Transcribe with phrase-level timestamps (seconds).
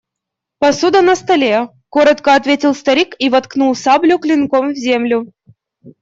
[0.59, 5.31] Посуда на столе,– коротко ответил старик и воткнул саблю клинком в землю.